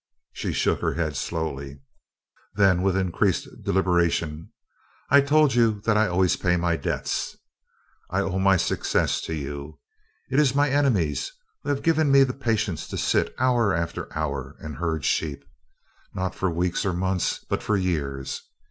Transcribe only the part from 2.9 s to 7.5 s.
increased deliberation: "I told you that I always pay my debts.